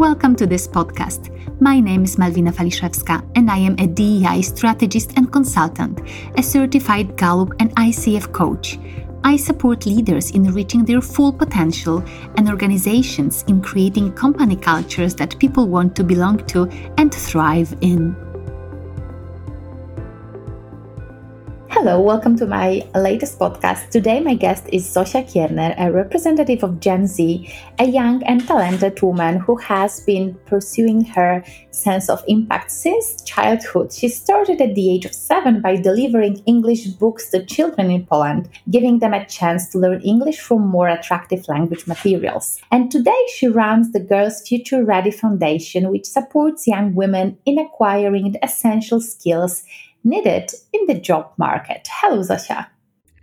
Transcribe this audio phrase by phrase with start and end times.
[0.00, 1.28] Welcome to this podcast.
[1.60, 6.00] My name is Malvina Faliszewska, and I am a DEI strategist and consultant,
[6.38, 8.78] a certified Gallup and ICF coach.
[9.24, 12.02] I support leaders in reaching their full potential
[12.38, 18.29] and organizations in creating company cultures that people want to belong to and thrive in.
[21.82, 23.88] Hello, welcome to my latest podcast.
[23.88, 29.00] Today, my guest is Zosia Kierner, a representative of Gen Z, a young and talented
[29.00, 33.94] woman who has been pursuing her sense of impact since childhood.
[33.94, 38.50] She started at the age of seven by delivering English books to children in Poland,
[38.68, 42.60] giving them a chance to learn English from more attractive language materials.
[42.70, 48.32] And today, she runs the Girls Future Ready Foundation, which supports young women in acquiring
[48.32, 49.64] the essential skills
[50.04, 51.88] needed in the job market.
[51.90, 52.66] Hello, Zosia.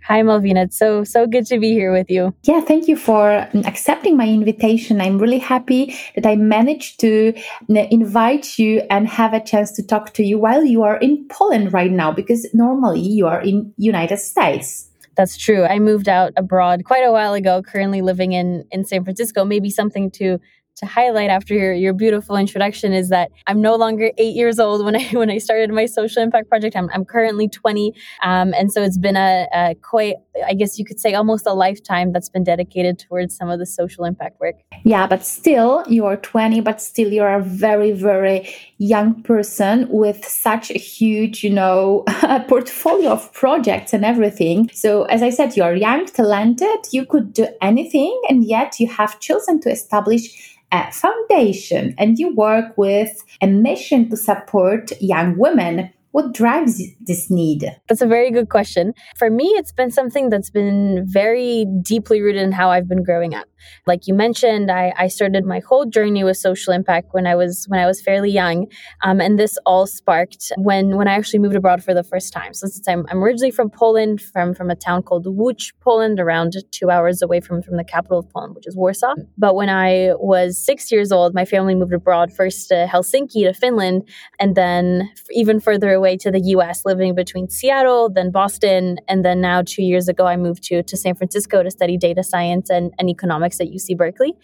[0.08, 0.64] Hi, Malvina.
[0.64, 2.34] It's so, so good to be here with you.
[2.44, 5.02] Yeah, thank you for mm, accepting my invitation.
[5.02, 7.34] I'm really happy that I managed to
[7.68, 11.28] mm, invite you and have a chance to talk to you while you are in
[11.28, 14.88] Poland right now, because normally you are in United States.
[15.14, 15.64] That's true.
[15.64, 19.44] I moved out abroad quite a while ago, currently living in, in San Francisco.
[19.44, 20.38] Maybe something to
[20.78, 24.84] to highlight after your, your beautiful introduction is that I'm no longer eight years old
[24.84, 26.76] when I when I started my social impact project.
[26.76, 30.16] I'm, I'm currently 20, um, and so it's been a, a, quite
[30.46, 33.66] I guess you could say almost a lifetime that's been dedicated towards some of the
[33.66, 34.56] social impact work.
[34.84, 40.24] Yeah, but still you are 20, but still you're a very very young person with
[40.24, 42.04] such a huge you know
[42.48, 44.70] portfolio of projects and everything.
[44.72, 48.88] So as I said, you are young, talented, you could do anything, and yet you
[48.88, 55.38] have chosen to establish a foundation and you work with a mission to support young
[55.38, 57.64] women what drives this need?
[57.88, 58.94] That's a very good question.
[59.16, 63.34] For me, it's been something that's been very deeply rooted in how I've been growing
[63.34, 63.46] up.
[63.86, 67.66] Like you mentioned, I, I started my whole journey with social impact when I was
[67.68, 68.66] when I was fairly young,
[69.02, 72.54] um, and this all sparked when when I actually moved abroad for the first time.
[72.54, 76.56] So since I'm, I'm originally from Poland, from from a town called Łódź, Poland, around
[76.70, 79.14] two hours away from from the capital of Poland, which is Warsaw.
[79.36, 83.54] But when I was six years old, my family moved abroad first to Helsinki to
[83.54, 84.08] Finland,
[84.38, 89.40] and then even further away to the US, living between Seattle, then Boston, and then
[89.40, 92.92] now two years ago, I moved to, to San Francisco to study data science and,
[92.98, 94.34] and economics at UC Berkeley.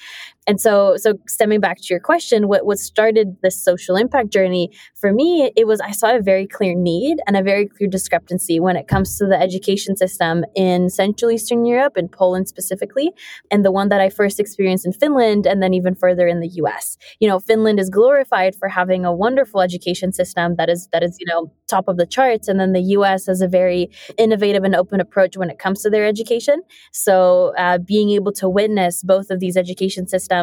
[0.46, 4.70] And so, so stemming back to your question, what, what started this social impact journey
[4.94, 8.60] for me, it was I saw a very clear need and a very clear discrepancy
[8.60, 13.10] when it comes to the education system in Central Eastern Europe, in Poland specifically,
[13.50, 16.48] and the one that I first experienced in Finland and then even further in the
[16.62, 16.98] US.
[17.20, 21.16] You know, Finland is glorified for having a wonderful education system that is that is,
[21.18, 22.48] you know, top of the charts.
[22.48, 25.90] And then the US has a very innovative and open approach when it comes to
[25.90, 26.60] their education.
[26.92, 30.33] So uh, being able to witness both of these education systems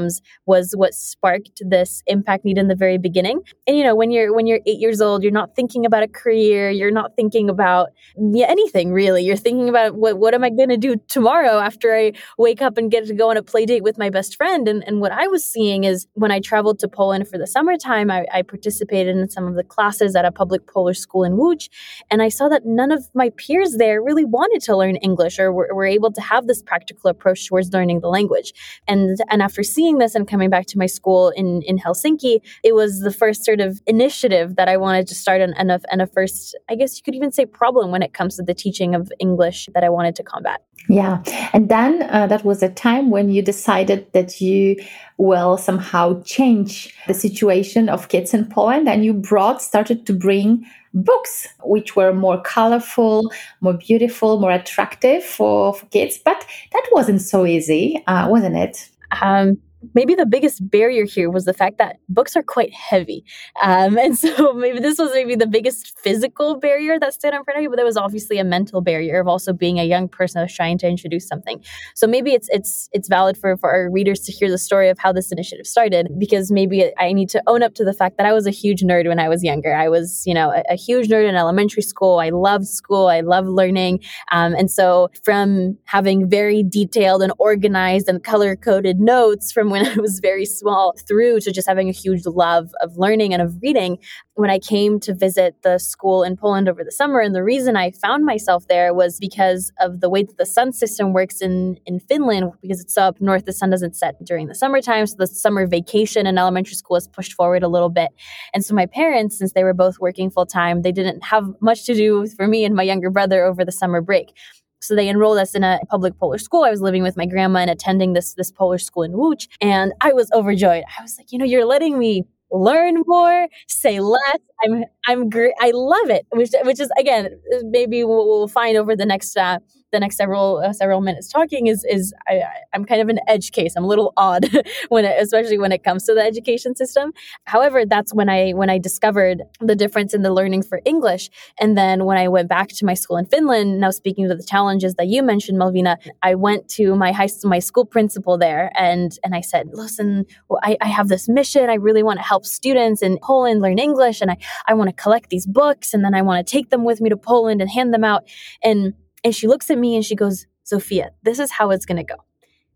[0.46, 3.42] was what sparked this impact need in the very beginning.
[3.68, 6.08] And you know, when you're when you're eight years old, you're not thinking about a
[6.08, 9.24] career, you're not thinking about yeah, anything really.
[9.24, 12.92] You're thinking about what what am I gonna do tomorrow after I wake up and
[12.92, 14.68] get to go on a play date with my best friend.
[14.68, 18.10] And and what I was seeing is when I traveled to Poland for the summertime,
[18.10, 21.34] I, I participated in some of the classes at a public Polish school school in
[21.34, 21.70] Łódź.
[22.10, 25.52] And I saw that none of my peers there really wanted to learn English or
[25.52, 28.54] were, were able to have this practical approach towards learning the language.
[28.88, 32.76] And, and after seeing this and coming back to my school in, in Helsinki, it
[32.76, 36.02] was the first sort of initiative that I wanted to start and, and, a, and
[36.02, 38.96] a first, I guess you could even say problem when it comes to the teaching
[38.96, 40.62] of English that I wanted to combat.
[40.90, 41.24] Yeah.
[41.54, 44.78] And then uh, that was a time when you decided that you
[45.18, 50.66] will somehow change the situation of kids in Poland and you brought, started to bring
[50.94, 53.32] books which were more colorful,
[53.62, 56.20] more beautiful, more attractive for, for kids.
[56.24, 58.90] But that wasn't so easy, uh, wasn't it?
[59.22, 59.58] Um,
[59.94, 63.24] maybe the biggest barrier here was the fact that books are quite heavy.
[63.62, 67.58] Um, and so maybe this was maybe the biggest physical barrier that stood in front
[67.58, 70.40] of you, but there was obviously a mental barrier of also being a young person
[70.40, 71.64] that was trying to introduce something.
[71.96, 75.00] So maybe it's it's it's valid for, for our readers to hear the story of
[75.00, 78.26] how this initiative started, because maybe I need to own up to the fact that
[78.26, 79.74] I was a huge nerd when I was younger.
[79.74, 82.20] I was, you know, a, a huge nerd in elementary school.
[82.20, 83.08] I loved school.
[83.08, 84.02] I loved learning.
[84.32, 89.86] Um, and so from having very detailed and organized and color coded notes from when
[89.92, 93.56] I was very small through to just having a huge love of learning and of
[93.62, 93.98] reading
[94.36, 97.20] when I came to visit the school in Poland over the summer.
[97.20, 100.72] And the reason I found myself there was because of the way that the sun
[100.72, 104.48] system works in, in Finland, because it's so up north, the sun doesn't set during
[104.48, 105.06] the summertime.
[105.08, 108.12] So the summer vacation in elementary school is pushed forward a little bit.
[108.54, 111.86] And so my parents, since they were both working full time, they didn't have much
[111.86, 114.34] to do for me and my younger brother over the summer break.
[114.82, 116.64] So they enrolled us in a public Polish school.
[116.64, 119.94] I was living with my grandma and attending this this Polish school in Łódź, and
[120.02, 120.84] I was overjoyed.
[120.98, 124.40] I was like, you know, you're letting me learn more, say less.
[124.64, 125.54] I'm I'm great.
[125.60, 127.30] I love it, which which is again
[127.64, 129.60] maybe we'll, we'll find over the next uh,
[129.92, 132.44] the next several uh, several minutes talking is is I,
[132.74, 133.76] I'm kind of an edge case.
[133.76, 134.50] I'm a little odd
[134.90, 137.14] when it, especially when it comes to the education system.
[137.46, 141.30] However, that's when I when I discovered the difference in the learning for English,
[141.60, 143.80] and then when I went back to my school in Finland.
[143.80, 147.60] Now speaking to the challenges that you mentioned, Malvina, I went to my high my
[147.60, 150.26] school principal there, and and I said, listen,
[150.64, 151.70] I, I have this mission.
[151.70, 154.38] I really want to help students in Poland learn English, and I
[154.68, 157.10] I want to collect these books, and then I want to take them with me
[157.10, 158.24] to Poland and hand them out,
[158.64, 161.98] and and she looks at me and she goes, Sophia, this is how it's going
[161.98, 162.16] to go.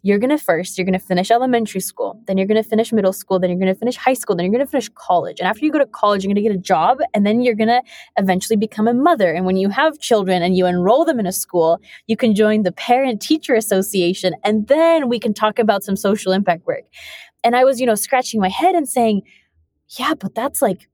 [0.02, 2.94] You're going to first, you're going to finish elementary school, then you're going to finish
[2.94, 5.40] middle school, then you're going to finish high school, then you're going to finish college.
[5.40, 7.56] And after you go to college, you're going to get a job, and then you're
[7.56, 7.82] going to
[8.16, 9.34] eventually become a mother.
[9.34, 12.62] And when you have children and you enroll them in a school, you can join
[12.62, 16.84] the Parent Teacher Association, and then we can talk about some social impact work.
[17.44, 19.24] And I was, you know, scratching my head and saying,
[19.98, 20.88] yeah, but that's like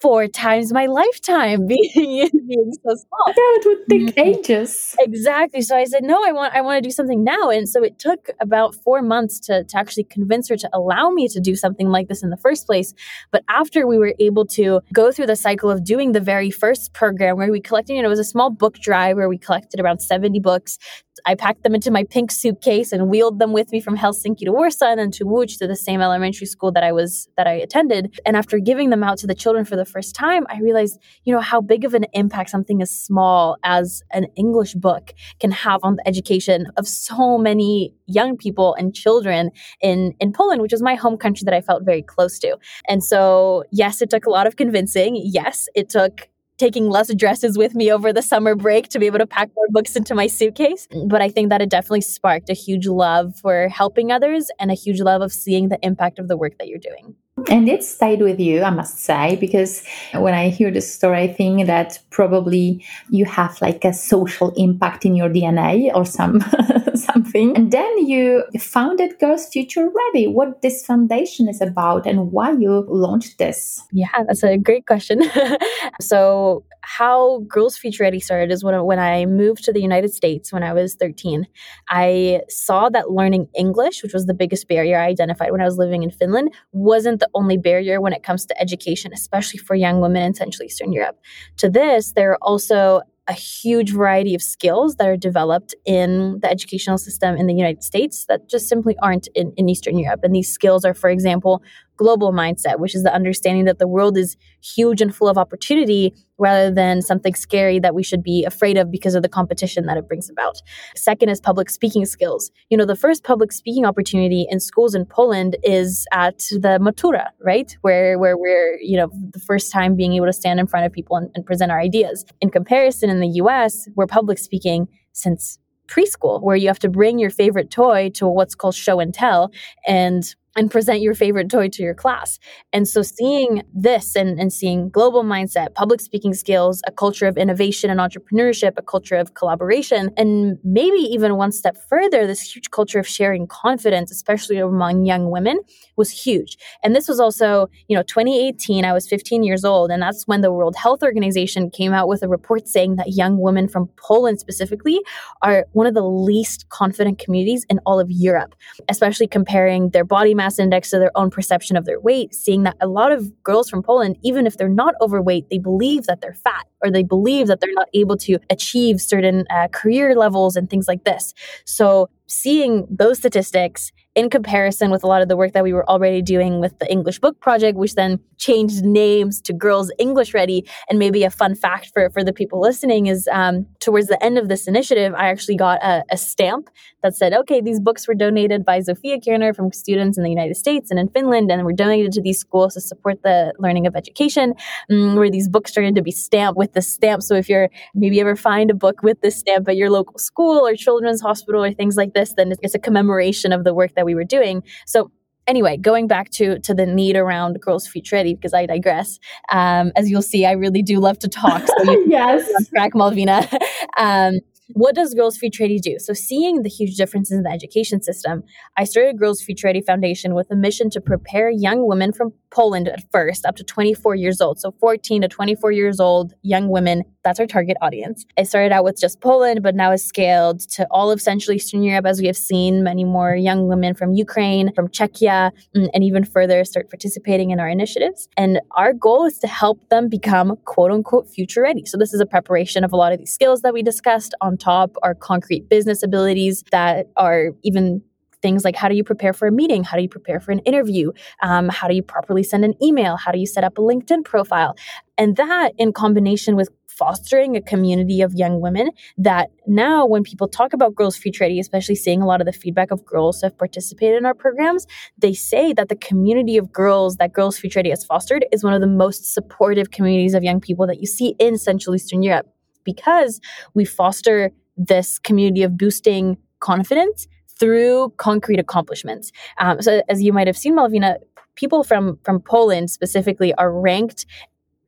[0.00, 3.24] four times my lifetime being, being so small.
[3.28, 4.96] Yeah, it would take ages.
[4.98, 5.62] Exactly.
[5.62, 7.50] So I said, no, I want I want to do something now.
[7.50, 11.28] And so it took about four months to, to actually convince her to allow me
[11.28, 12.94] to do something like this in the first place.
[13.30, 16.92] But after we were able to go through the cycle of doing the very first
[16.92, 19.80] program where we collected, you know, it was a small book drive where we collected
[19.80, 20.78] around 70 books
[21.26, 24.52] I packed them into my pink suitcase and wheeled them with me from Helsinki to
[24.52, 27.52] Warsaw and then to Łódź to the same elementary school that I was that I
[27.52, 28.18] attended.
[28.26, 31.34] And after giving them out to the children for the first time, I realized, you
[31.34, 35.80] know, how big of an impact something as small as an English book can have
[35.82, 39.50] on the education of so many young people and children
[39.80, 42.56] in in Poland, which is my home country that I felt very close to.
[42.88, 45.20] And so, yes, it took a lot of convincing.
[45.22, 46.28] Yes, it took
[46.60, 49.66] taking less dresses with me over the summer break to be able to pack more
[49.70, 50.86] books into my suitcase.
[51.06, 54.74] But I think that it definitely sparked a huge love for helping others and a
[54.74, 57.16] huge love of seeing the impact of the work that you're doing.
[57.48, 59.82] And it stayed with you, I must say, because
[60.14, 65.04] when I hear this story, I think that probably you have like a social impact
[65.04, 66.40] in your DNA or some
[66.94, 67.56] something.
[67.56, 70.26] And then you founded Girls Future Ready.
[70.26, 73.82] What this foundation is about and why you launched this?
[73.92, 75.22] Yeah, that's a great question.
[76.00, 80.52] so how Girls Future Ready started is when, when I moved to the United States
[80.52, 81.46] when I was 13.
[81.88, 85.78] I saw that learning English, which was the biggest barrier I identified when I was
[85.78, 90.00] living in Finland, wasn't the only barrier when it comes to education, especially for young
[90.00, 91.18] women in Central Eastern Europe.
[91.58, 96.50] To this, there are also a huge variety of skills that are developed in the
[96.50, 100.20] educational system in the United States that just simply aren't in, in Eastern Europe.
[100.24, 101.62] And these skills are, for example,
[102.00, 106.14] global mindset, which is the understanding that the world is huge and full of opportunity
[106.38, 109.98] rather than something scary that we should be afraid of because of the competition that
[109.98, 110.56] it brings about.
[110.96, 112.50] Second is public speaking skills.
[112.70, 117.26] You know, the first public speaking opportunity in schools in Poland is at the Matura,
[117.44, 117.76] right?
[117.82, 120.92] Where where we're, you know, the first time being able to stand in front of
[120.92, 122.24] people and, and present our ideas.
[122.40, 127.18] In comparison, in the US, we're public speaking since preschool where you have to bring
[127.18, 129.50] your favorite toy to what's called show and tell
[129.86, 132.38] and and present your favorite toy to your class.
[132.72, 137.36] And so seeing this and, and seeing global mindset, public speaking skills, a culture of
[137.36, 142.70] innovation and entrepreneurship, a culture of collaboration, and maybe even one step further, this huge
[142.70, 145.60] culture of sharing confidence, especially among young women,
[145.96, 146.56] was huge.
[146.82, 150.40] And this was also, you know, 2018, I was 15 years old, and that's when
[150.40, 154.40] the World Health Organization came out with a report saying that young women from Poland
[154.40, 155.00] specifically
[155.42, 158.54] are one of the least confident communities in all of Europe,
[158.88, 162.76] especially comparing their body mass index to their own perception of their weight, seeing that
[162.80, 166.40] a lot of girls from Poland, even if they're not overweight, they believe that they're
[166.48, 170.70] fat or they believe that they're not able to achieve certain uh, career levels and
[170.70, 171.34] things like this.
[171.66, 175.88] So seeing those statistics in comparison with a lot of the work that we were
[175.88, 180.66] already doing with the English Book Project, which then changed names to Girls English Ready.
[180.88, 184.36] And maybe a fun fact for, for the people listening is um, towards the end
[184.36, 186.70] of this initiative, I actually got a, a, stamp
[187.02, 190.56] that said, okay, these books were donated by Zofia Kierner from students in the United
[190.56, 193.94] States and in Finland, and were donated to these schools to support the learning of
[193.94, 194.54] education,
[194.90, 197.22] um, where these books started to be stamped with the stamp.
[197.22, 200.66] So if you're maybe ever find a book with this stamp at your local school
[200.66, 204.04] or children's hospital or things like this, then it's a commemoration of the work that
[204.04, 204.62] we were doing.
[204.86, 205.10] So
[205.46, 209.18] anyway, going back to to the need around Girls Future Ready, because I digress.
[209.52, 211.66] Um, as you'll see, I really do love to talk.
[211.66, 213.52] So you yes, track Malvina.
[213.98, 214.40] um,
[214.74, 215.98] what does Girls Future Ready do?
[215.98, 218.44] So, seeing the huge differences in the education system,
[218.76, 222.88] I started Girls Future Ready Foundation with a mission to prepare young women from Poland
[222.88, 224.58] at first, up to 24 years old.
[224.58, 228.24] So, 14 to 24 years old young women, that's our target audience.
[228.38, 231.82] I started out with just Poland, but now has scaled to all of Central Eastern
[231.82, 236.04] Europe, as we have seen many more young women from Ukraine, from Czechia, mm, and
[236.04, 238.28] even further start participating in our initiatives.
[238.36, 241.84] And our goal is to help them become quote unquote future ready.
[241.84, 244.34] So, this is a preparation of a lot of these skills that we discussed.
[244.40, 248.02] On top are concrete business abilities that are even
[248.42, 249.84] things like how do you prepare for a meeting?
[249.84, 251.12] How do you prepare for an interview?
[251.42, 253.16] Um, how do you properly send an email?
[253.16, 254.76] How do you set up a LinkedIn profile?
[255.18, 256.70] And that in combination with
[257.00, 261.58] fostering a community of young women that now when people talk about girls future ready
[261.58, 264.86] especially seeing a lot of the feedback of girls who have participated in our programs
[265.16, 268.74] they say that the community of girls that girls future ready has fostered is one
[268.74, 272.46] of the most supportive communities of young people that you see in central eastern europe
[272.84, 273.40] because
[273.72, 277.26] we foster this community of boosting confidence
[277.60, 279.30] through concrete accomplishments.
[279.58, 281.16] Um, so, as you might have seen, Malvina,
[281.54, 284.26] people from from Poland specifically are ranked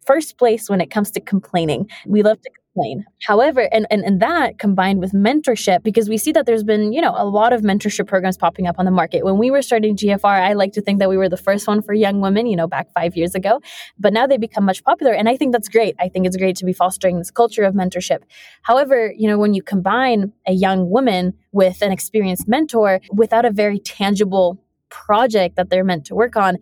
[0.06, 1.88] first place when it comes to complaining.
[2.06, 3.04] We love to complain.
[3.26, 7.00] However, and, and, and that combined with mentorship, because we see that there's been, you
[7.00, 9.24] know, a lot of mentorship programs popping up on the market.
[9.24, 11.82] When we were starting GFR, I like to think that we were the first one
[11.82, 13.60] for young women, you know, back five years ago.
[13.98, 15.12] But now they become much popular.
[15.12, 15.94] And I think that's great.
[15.98, 18.22] I think it's great to be fostering this culture of mentorship.
[18.62, 23.50] However, you know, when you combine a young woman with an experienced mentor without a
[23.50, 26.58] very tangible project that they're meant to work on,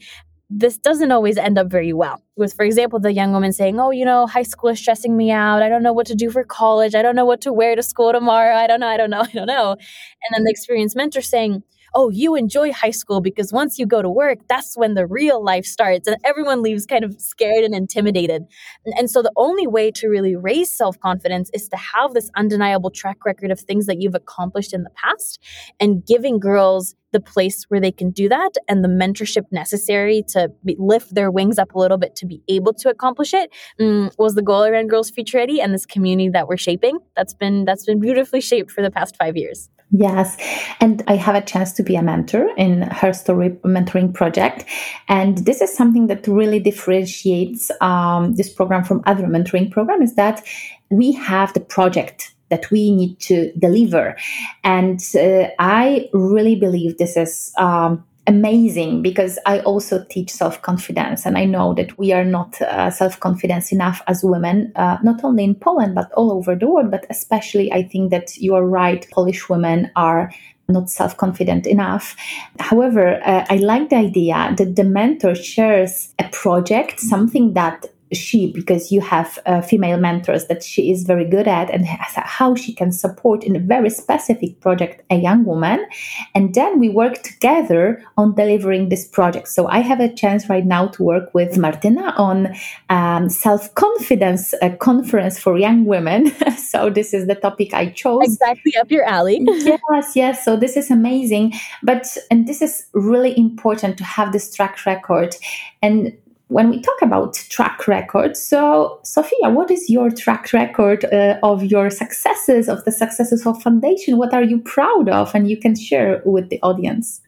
[0.51, 2.21] this doesn't always end up very well.
[2.37, 5.31] With, for example, the young woman saying, Oh, you know, high school is stressing me
[5.31, 5.63] out.
[5.63, 6.95] I don't know what to do for college.
[6.97, 8.57] I don't know what to wear to school tomorrow.
[8.57, 8.89] I don't know.
[8.89, 9.21] I don't know.
[9.21, 9.71] I don't know.
[9.73, 11.63] And then the experienced mentor saying,
[11.95, 15.43] oh, you enjoy high school because once you go to work, that's when the real
[15.43, 16.07] life starts.
[16.07, 18.43] And everyone leaves kind of scared and intimidated.
[18.85, 22.31] And, and so the only way to really raise self confidence is to have this
[22.37, 25.43] undeniable track record of things that you've accomplished in the past
[25.79, 30.51] and giving girls the place where they can do that and the mentorship necessary to
[30.65, 34.13] be, lift their wings up a little bit to be able to accomplish it mm,
[34.19, 37.65] was the goal around girls future ready and this community that we're shaping that's been
[37.65, 40.37] that's been beautifully shaped for the past five years Yes.
[40.81, 44.65] And I have a chance to be a mentor in her story mentoring project.
[45.09, 50.17] And this is something that really differentiates um, this program from other mentoring programs is
[50.17, 50.47] that
[50.91, 54.17] we have the project that we need to deliver.
[54.65, 61.27] And uh, I really believe this is um, amazing because I also teach self confidence,
[61.27, 65.25] and I know that we are not uh, self confidence enough as women, uh, not
[65.25, 66.91] only in Poland but all over the world.
[66.91, 69.07] But especially, I think that you are right.
[69.11, 70.33] Polish women are
[70.69, 72.17] not self confident enough.
[72.59, 78.53] However, uh, I like the idea that the mentor shares a project, something that she
[78.53, 82.73] because you have uh, female mentors that she is very good at and how she
[82.73, 85.87] can support in a very specific project a young woman.
[86.35, 89.49] And then we work together on delivering this project.
[89.49, 92.55] So i have a chance right now to work with martina on
[92.89, 96.33] um, self-confidence uh, conference for young women.
[96.71, 98.25] So this is the topic i chose.
[98.25, 99.41] Exactly up your alley.
[99.91, 100.45] Yes yes.
[100.45, 101.55] So this is amazing.
[101.83, 105.35] But and this is really important to have this track record.
[105.83, 106.13] And
[106.51, 111.63] when we talk about track record, so Sophia, what is your track record uh, of
[111.65, 114.19] your successes, of the successes of Foundation?
[114.19, 117.21] What are you proud of, and you can share with the audience?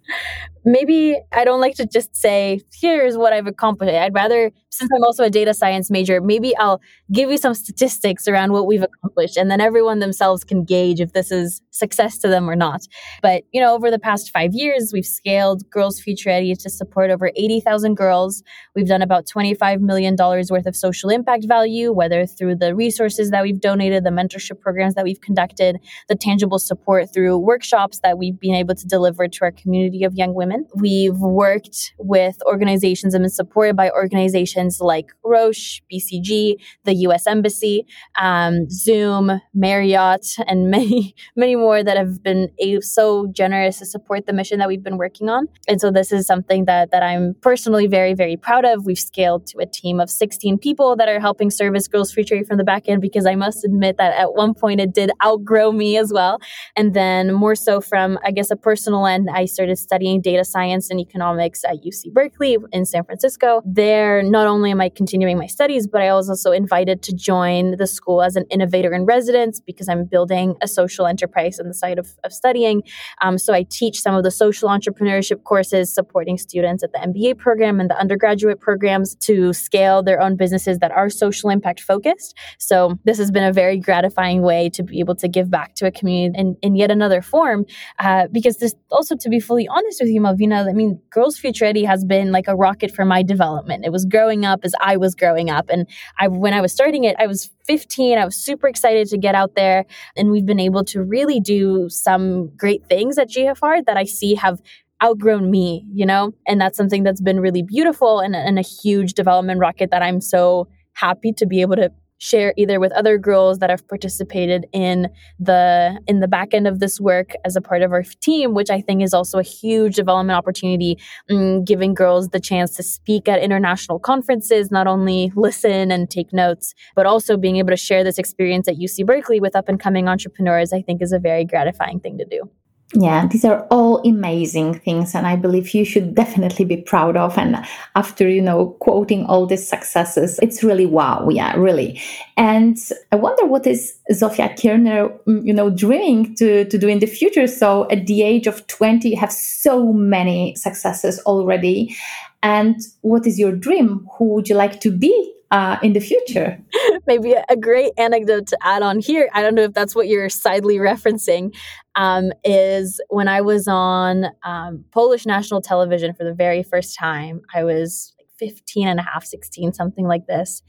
[0.65, 3.95] Maybe I don't like to just say, here's what I've accomplished.
[3.95, 8.29] I'd rather, since I'm also a data science major, maybe I'll give you some statistics
[8.29, 12.29] around what we've accomplished, and then everyone themselves can gauge if this is success to
[12.29, 12.83] them or not.
[13.23, 17.11] But, you know, over the past five years, we've scaled Girls Future Ready to support
[17.11, 18.43] over 80,000 girls.
[18.75, 23.43] We've done about $25 million worth of social impact value, whether through the resources that
[23.43, 25.79] we've donated, the mentorship programs that we've conducted,
[26.09, 30.15] the tangible support through workshops that we've been able to deliver to our community of
[30.15, 30.67] young women women.
[30.75, 37.87] We've worked with organizations and been supported by organizations like Roche, BCG, the US Embassy,
[38.21, 44.33] um, Zoom, Marriott, and many, many more that have been so generous to support the
[44.33, 45.49] mission that we've been working on.
[45.69, 48.87] And so this is something that, that I'm personally very, very proud of.
[48.87, 52.45] We've scaled to a team of 16 people that are helping service Girls Future Ready
[52.45, 55.73] from the back end because I must admit that at one point it did outgrow
[55.73, 56.39] me as well.
[56.77, 60.91] And then more so from, I guess, a personal end, I started studying data science
[60.91, 63.63] and economics at UC Berkeley in San Francisco.
[63.65, 67.77] There, not only am I continuing my studies, but I was also invited to join
[67.77, 71.75] the school as an innovator in residence because I'm building a social enterprise on the
[71.75, 72.83] side of, of studying.
[73.21, 77.39] Um, so I teach some of the social entrepreneurship courses supporting students at the MBA
[77.39, 82.37] program and the undergraduate programs to scale their own businesses that are social impact focused.
[82.59, 85.87] So this has been a very gratifying way to be able to give back to
[85.87, 87.67] a community in, in yet another form.
[87.99, 91.65] Uh, because this also, to be fully honest with you, Malvina, I mean, Girls Future
[91.65, 93.85] Ready has been like a rocket for my development.
[93.85, 95.67] It was growing up as I was growing up.
[95.69, 95.87] And
[96.19, 98.19] I, when I was starting it, I was 15.
[98.19, 99.85] I was super excited to get out there.
[100.17, 104.35] And we've been able to really do some great things at GFR that I see
[104.35, 104.61] have
[105.03, 106.33] outgrown me, you know?
[106.47, 110.21] And that's something that's been really beautiful and, and a huge development rocket that I'm
[110.21, 111.91] so happy to be able to
[112.23, 115.09] share either with other girls that have participated in
[115.41, 118.71] the in the back end of this work as a part of our team which
[118.71, 120.97] i think is also a huge development opportunity
[121.31, 126.33] um, giving girls the chance to speak at international conferences not only listen and take
[126.33, 129.81] notes but also being able to share this experience at uc berkeley with up and
[129.81, 132.49] coming entrepreneurs i think is a very gratifying thing to do
[132.95, 137.39] yeah, these are all amazing things, and I believe you should definitely be proud of.
[137.39, 137.65] And
[137.97, 141.29] after, you know, quoting all these successes, it's really wow.
[141.31, 142.01] Yeah, really.
[142.37, 142.77] And
[143.11, 147.07] I wonder what is Zofia Kierner, mm, you know, dreaming to, to do in the
[147.07, 147.47] future.
[147.47, 151.97] So at the age of 20, you have so many successes already.
[152.43, 154.07] And what is your dream?
[154.19, 156.59] Who would you like to be uh, in the future.
[157.07, 159.29] Maybe a great anecdote to add on here.
[159.35, 161.55] I don't know if that's what you're sidely referencing.
[161.95, 167.43] Um, is when I was on um, Polish national television for the very first time.
[167.55, 170.63] I was 15 and a half, 16, something like this.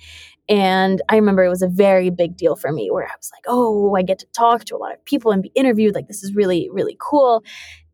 [0.49, 3.45] And I remember it was a very big deal for me where I was like,
[3.47, 5.95] oh, I get to talk to a lot of people and be interviewed.
[5.95, 7.43] Like, this is really, really cool.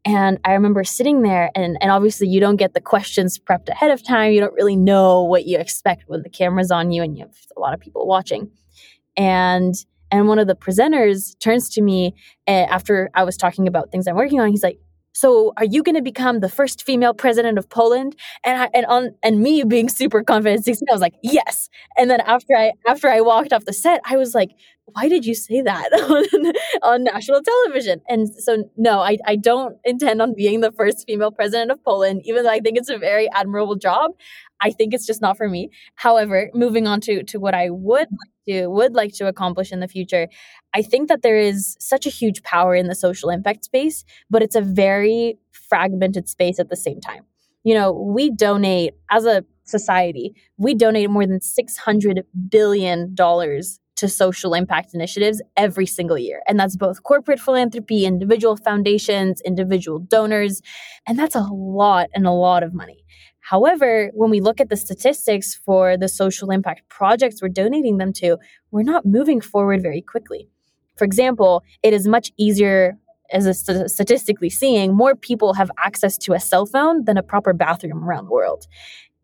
[0.06, 3.92] And I remember sitting there, and, and obviously, you don't get the questions prepped ahead
[3.92, 4.32] of time.
[4.32, 7.36] You don't really know what you expect when the camera's on you and you have
[7.56, 8.50] a lot of people watching.
[9.18, 9.76] And
[10.12, 12.16] and one of the presenters turns to me
[12.48, 14.50] eh, after I was talking about things I'm working on.
[14.50, 14.80] He's like,
[15.14, 18.16] so are you going to become the first female president of Poland?
[18.46, 21.70] And I, and on and me being super confident, 16, I was like, yes.
[21.98, 24.52] And then after I after I walked off the set, I was like,
[24.94, 28.02] why did you say that on, on national television?
[28.08, 32.22] And so no, I, I don't intend on being the first female president of Poland,
[32.26, 34.12] even though I think it's a very admirable job.
[34.62, 35.70] I think it's just not for me.
[35.96, 39.80] However, moving on to to what I would like to would like to accomplish in
[39.80, 40.28] the future,
[40.74, 44.42] I think that there is such a huge power in the social impact space, but
[44.42, 47.24] it's a very fragmented space at the same time.
[47.64, 54.08] You know, we donate as a society, we donate more than 600 billion dollars to
[54.08, 56.42] social impact initiatives every single year.
[56.48, 60.62] And that's both corporate philanthropy, individual foundations, individual donors.
[61.06, 63.04] And that's a lot and a lot of money.
[63.50, 68.14] However, when we look at the statistics for the social impact projects we're donating them
[68.14, 68.38] to,
[68.70, 70.48] we're not moving forward very quickly.
[70.98, 72.96] For example, it is much easier
[73.34, 77.24] as a st- statistically seeing more people have access to a cell phone than a
[77.24, 78.68] proper bathroom around the world.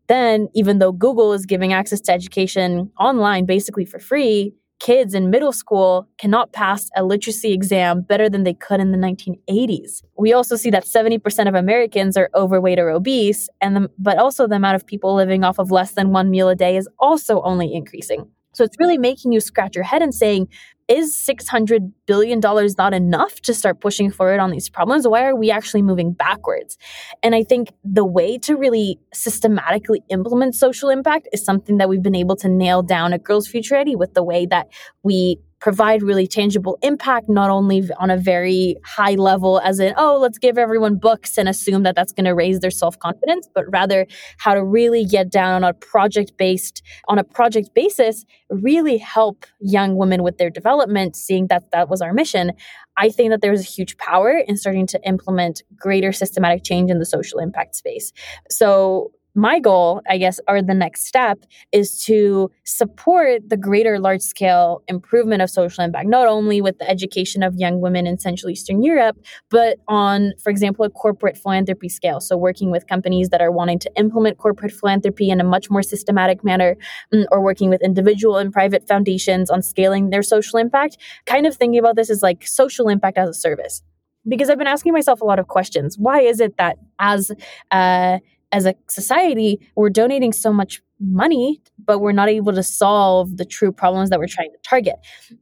[0.08, 5.30] Then, even though Google is giving access to education online basically for free, kids in
[5.30, 10.02] middle school cannot pass a literacy exam better than they could in the 1980s.
[10.18, 14.46] We also see that 70% of Americans are overweight or obese, and the, but also
[14.46, 17.42] the amount of people living off of less than one meal a day is also
[17.42, 18.28] only increasing.
[18.52, 20.48] So it's really making you scratch your head and saying,
[20.88, 25.06] is $600 billion not enough to start pushing forward on these problems?
[25.06, 26.78] Why are we actually moving backwards?
[27.22, 32.02] And I think the way to really systematically implement social impact is something that we've
[32.02, 34.68] been able to nail down at Girls Future Ready with the way that
[35.02, 40.16] we provide really tangible impact, not only on a very high level, as in, oh,
[40.16, 43.64] let's give everyone books and assume that that's going to raise their self confidence, but
[43.72, 44.06] rather
[44.38, 49.44] how to really get down on a project based, on a project basis, really help
[49.58, 52.52] young women with their development, seeing that that was our mission.
[52.96, 57.00] I think that there's a huge power in starting to implement greater systematic change in
[57.00, 58.12] the social impact space.
[58.48, 61.38] So, my goal, I guess, or the next step
[61.70, 66.88] is to support the greater large scale improvement of social impact, not only with the
[66.88, 69.16] education of young women in Central Eastern Europe,
[69.50, 72.20] but on, for example, a corporate philanthropy scale.
[72.20, 75.82] So, working with companies that are wanting to implement corporate philanthropy in a much more
[75.82, 76.76] systematic manner,
[77.12, 80.96] mm, or working with individual and private foundations on scaling their social impact.
[81.26, 83.82] Kind of thinking about this as like social impact as a service
[84.28, 85.96] because I've been asking myself a lot of questions.
[85.98, 87.30] Why is it that as
[87.70, 88.18] uh,
[88.56, 93.44] as a society, we're donating so much money, but we're not able to solve the
[93.44, 94.94] true problems that we're trying to target.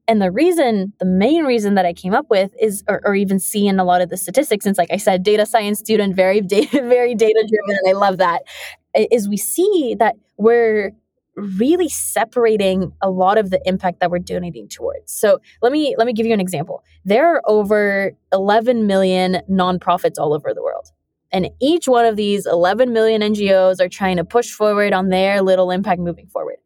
[0.09, 3.38] And the reason, the main reason that I came up with is, or, or even
[3.38, 6.40] see in a lot of the statistics, since like I said, data science student, very
[6.57, 8.42] data, very data driven, and I love that,
[9.12, 10.90] is we see that we're
[11.37, 15.12] really separating a lot of the impact that we're donating towards.
[15.12, 16.83] So let me let me give you an example.
[17.05, 20.90] There are over 11 million nonprofits all over the world.
[21.35, 25.42] And each one of these 11 million NGOs are trying to push forward on their
[25.42, 26.59] little impact moving forward.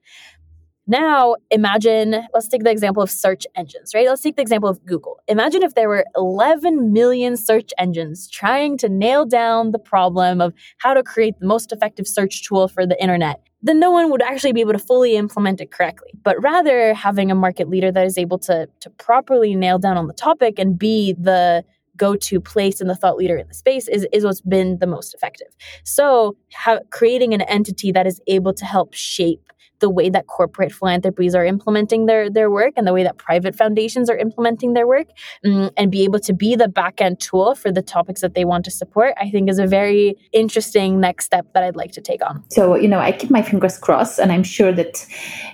[0.86, 4.06] Now, imagine, let's take the example of search engines, right?
[4.06, 5.20] Let's take the example of Google.
[5.26, 10.52] Imagine if there were 11 million search engines trying to nail down the problem of
[10.78, 13.40] how to create the most effective search tool for the internet.
[13.62, 16.10] Then no one would actually be able to fully implement it correctly.
[16.22, 20.08] But rather, having a market leader that is able to, to properly nail down on
[20.08, 21.64] the topic and be the
[21.98, 25.14] go-to place and the thought leader in the space is, is what's been the most
[25.14, 25.48] effective.
[25.84, 30.72] So ha- creating an entity that is able to help shape the way that corporate
[30.72, 34.86] philanthropies are implementing their their work and the way that private foundations are implementing their
[34.86, 35.06] work
[35.44, 38.44] um, and be able to be the back end tool for the topics that they
[38.44, 42.00] want to support i think is a very interesting next step that i'd like to
[42.00, 45.06] take on so you know i keep my fingers crossed and i'm sure that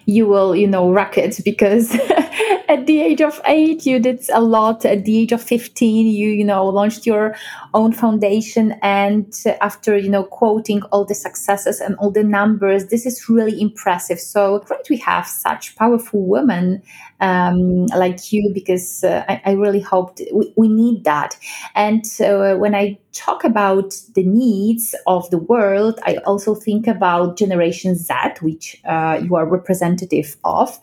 [0.06, 1.90] you will you know rock it because
[2.68, 4.84] at the age of eight you did a lot.
[4.84, 7.36] At the age of 15 you you know launched your
[7.72, 8.72] own foundation.
[8.82, 13.60] And after you know quoting all the successes and all the numbers this is really
[13.60, 14.20] impressive.
[14.20, 16.82] So great we have such powerful women
[17.20, 21.38] um, like you because uh, I, I, really hope we, we, need that.
[21.74, 27.38] And uh, when i talk about the needs of the world i also think about
[27.38, 30.78] generation z which uh, you are representative of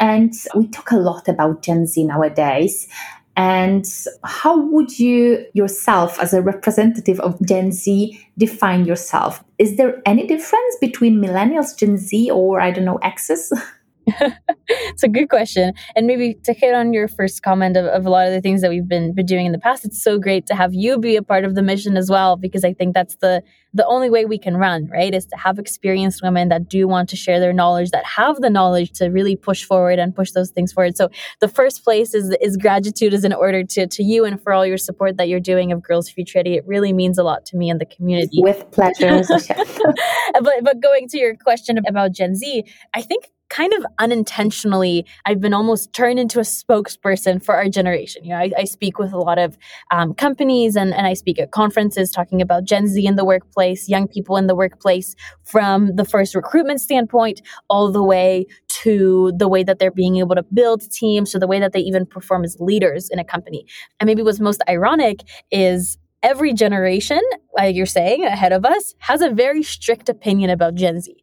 [0.00, 2.88] and we talk a lot about Gen Z nowadays.
[3.36, 3.84] And
[4.24, 9.44] how would you yourself, as a representative of Gen Z, define yourself?
[9.58, 13.52] Is there any difference between millennials, Gen Z, or I don't know, X's?
[14.68, 15.72] it's a good question.
[15.96, 18.60] And maybe to hit on your first comment of, of a lot of the things
[18.62, 21.16] that we've been, been doing in the past, it's so great to have you be
[21.16, 23.42] a part of the mission as well, because I think that's the
[23.74, 25.14] the only way we can run, right?
[25.14, 28.48] Is to have experienced women that do want to share their knowledge, that have the
[28.48, 30.96] knowledge to really push forward and push those things forward.
[30.96, 34.52] So the first place is is gratitude is in order to to you and for
[34.52, 36.56] all your support that you're doing of Girls Future Ready.
[36.56, 38.42] It really means a lot to me and the community.
[38.42, 39.22] With pleasure,
[40.32, 45.40] but but going to your question about Gen Z, I think kind of unintentionally, I've
[45.40, 48.24] been almost turned into a spokesperson for our generation.
[48.24, 49.56] You know, I, I speak with a lot of
[49.90, 53.88] um, companies and, and I speak at conferences talking about Gen Z in the workplace,
[53.88, 59.48] young people in the workplace, from the first recruitment standpoint all the way to the
[59.48, 62.44] way that they're being able to build teams, to the way that they even perform
[62.44, 63.66] as leaders in a company.
[63.98, 67.20] And maybe what's most ironic is every generation,
[67.56, 71.14] like you're saying, ahead of us, has a very strict opinion about Gen Z.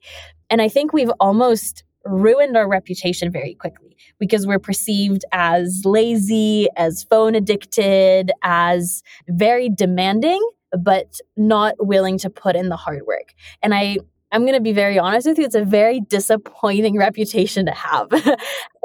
[0.50, 6.68] And I think we've almost ruined our reputation very quickly because we're perceived as lazy,
[6.78, 10.41] as phone addicted, as very demanding,
[10.80, 13.34] but not willing to put in the hard work.
[13.62, 13.98] And I
[14.32, 18.10] I'm going to be very honest with you, it's a very disappointing reputation to have.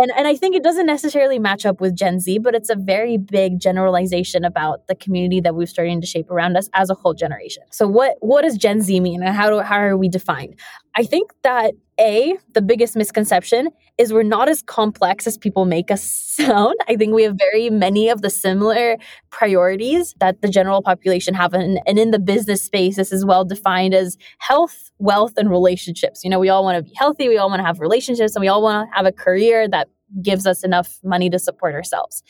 [0.01, 2.77] And, and I think it doesn't necessarily match up with Gen Z, but it's a
[2.77, 6.95] very big generalization about the community that we've starting to shape around us as a
[6.95, 7.63] whole generation.
[7.71, 10.57] So what what does Gen Z mean and how do how are we defined?
[10.97, 15.91] I think that a, the biggest misconception is we're not as complex as people make
[15.91, 16.03] us
[16.41, 16.75] sound.
[16.89, 18.97] I think we have very many of the similar
[19.29, 21.53] priorities that the general population have.
[21.53, 26.25] And, and in the business space, this is well defined as health, wealth, and relationships.
[26.25, 28.41] You know, we all want to be healthy, we all want to have relationships, and
[28.41, 29.89] we all want to have a career that
[30.23, 32.23] gives us enough money to support ourselves.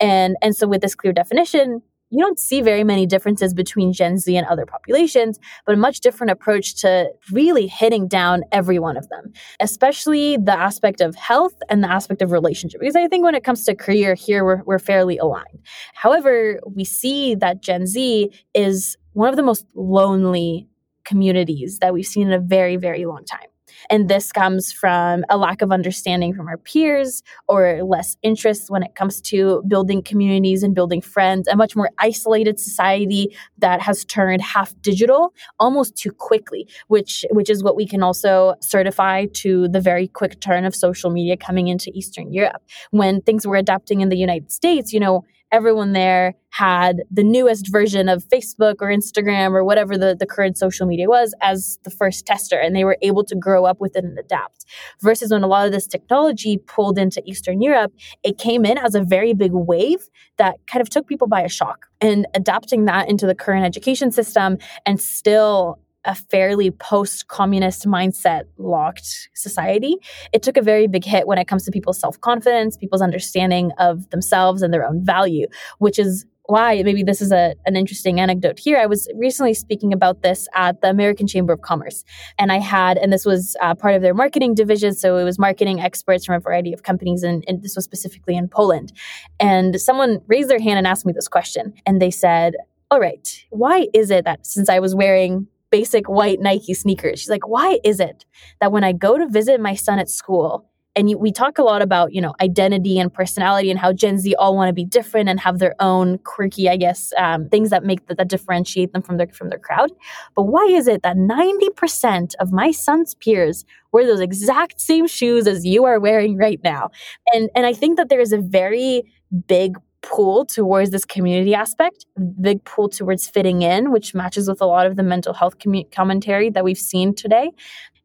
[0.00, 4.18] And and so with this clear definition, you don't see very many differences between Gen
[4.18, 8.98] Z and other populations, but a much different approach to really hitting down every one
[8.98, 12.80] of them, especially the aspect of health and the aspect of relationship.
[12.80, 15.60] Because I think when it comes to career, here we're, we're fairly aligned.
[15.94, 20.68] However, we see that Gen Z is one of the most lonely
[21.04, 23.48] communities that we've seen in a very, very long time.
[23.90, 28.82] And this comes from a lack of understanding from our peers or less interest when
[28.82, 34.04] it comes to building communities and building friends, a much more isolated society that has
[34.04, 39.68] turned half digital almost too quickly, which which is what we can also certify to
[39.68, 42.62] the very quick turn of social media coming into Eastern Europe.
[42.90, 47.70] When things were adapting in the United States, you know, everyone there had the newest
[47.70, 51.90] version of Facebook or Instagram or whatever the, the current social media was as the
[51.90, 54.64] first tester, and they were able to grow up with it and adapt.
[55.00, 58.94] Versus when a lot of this technology pulled into Eastern Europe, it came in as
[58.94, 61.86] a very big wave that kind of took people by a shock.
[62.00, 68.44] And adapting that into the current education system and still a fairly post communist mindset
[68.58, 69.96] locked society,
[70.32, 73.72] it took a very big hit when it comes to people's self confidence, people's understanding
[73.78, 75.46] of themselves and their own value,
[75.78, 78.78] which is why maybe this is a, an interesting anecdote here.
[78.78, 82.04] I was recently speaking about this at the American Chamber of Commerce,
[82.38, 84.92] and I had, and this was uh, part of their marketing division.
[84.94, 88.36] So it was marketing experts from a variety of companies, and, and this was specifically
[88.36, 88.92] in Poland.
[89.38, 92.54] And someone raised their hand and asked me this question, and they said,
[92.90, 97.18] All right, why is it that since I was wearing basic white Nike sneakers.
[97.18, 98.24] She's like, why is it
[98.60, 101.80] that when I go to visit my son at school, and we talk a lot
[101.80, 105.30] about you know identity and personality and how Gen Z all want to be different
[105.30, 109.00] and have their own quirky, I guess, um, things that make that, that differentiate them
[109.00, 109.90] from their from their crowd.
[110.36, 115.06] But why is it that ninety percent of my son's peers wear those exact same
[115.06, 116.90] shoes as you are wearing right now?
[117.32, 119.04] And and I think that there is a very
[119.46, 122.06] big pull towards this community aspect,
[122.40, 125.54] big pull towards fitting in, which matches with a lot of the mental health
[125.92, 127.50] commentary that we've seen today.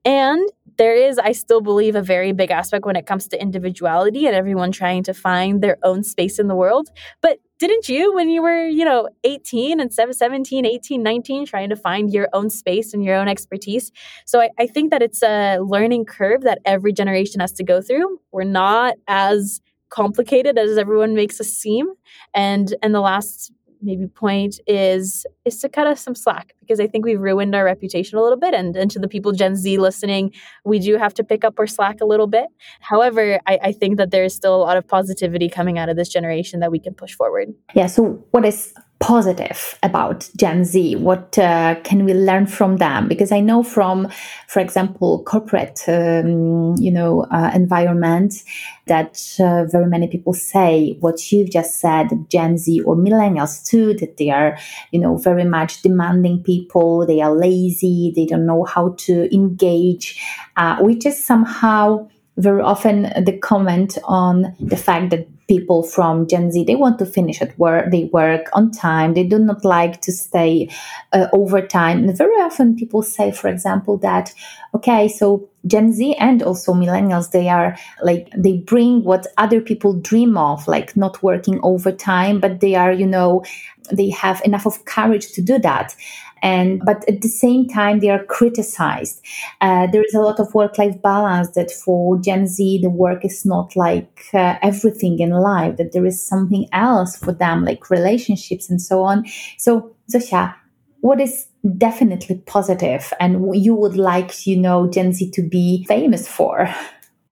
[0.05, 4.25] And there is, I still believe, a very big aspect when it comes to individuality
[4.25, 6.87] and everyone trying to find their own space in the world.
[7.21, 11.75] But didn't you, when you were, you know, 18 and 17, 18, 19, trying to
[11.75, 13.91] find your own space and your own expertise?
[14.25, 17.81] So I, I think that it's a learning curve that every generation has to go
[17.81, 18.19] through.
[18.31, 21.87] We're not as complicated as everyone makes us seem.
[22.33, 26.87] And and the last maybe point is is to cut us some slack because I
[26.87, 28.53] think we've ruined our reputation a little bit.
[28.53, 30.33] And, and to the people Gen Z listening,
[30.65, 32.47] we do have to pick up our slack a little bit.
[32.79, 35.95] However, I, I think that there is still a lot of positivity coming out of
[35.95, 37.53] this generation that we can push forward.
[37.75, 37.87] Yeah.
[37.87, 40.95] So what is positive about Gen Z?
[40.95, 43.07] What uh, can we learn from them?
[43.07, 44.09] Because I know from,
[44.47, 48.43] for example, corporate, um, you know, uh, environment
[48.87, 53.93] that uh, very many people say what you've just said, Gen Z or millennials too,
[53.95, 54.57] that they are,
[54.91, 57.05] you know, very much demanding people.
[57.05, 58.13] They are lazy.
[58.15, 60.21] They don't know how to engage,
[60.55, 62.07] uh, which is somehow
[62.37, 67.05] very often the comment on the fact that people from Gen Z they want to
[67.05, 70.69] finish at work, they work on time, they do not like to stay
[71.13, 71.99] uh, overtime.
[71.99, 74.33] And very often people say, for example, that
[74.75, 79.93] okay, so Gen Z and also millennials, they are like they bring what other people
[79.93, 83.43] dream of, like not working overtime, but they are, you know,
[83.91, 85.95] they have enough of courage to do that
[86.41, 89.23] and but at the same time they are criticized.
[89.61, 93.45] Uh, there is a lot of work-life balance that for gen z the work is
[93.45, 98.69] not like uh, everything in life that there is something else for them like relationships
[98.69, 99.25] and so on.
[99.57, 100.55] So zosia
[101.01, 101.47] what is
[101.77, 106.73] definitely positive and you would like you know gen z to be famous for?